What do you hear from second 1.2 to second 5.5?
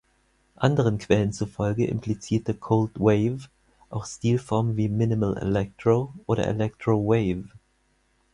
zufolge implizierte Cold Wave auch Stilformen wie Minimal